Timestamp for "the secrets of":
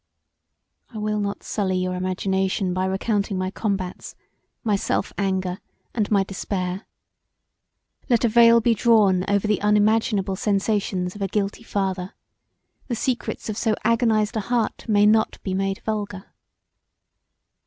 12.87-13.57